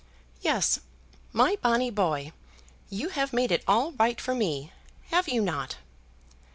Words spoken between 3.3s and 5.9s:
made it all right for me; have you not?"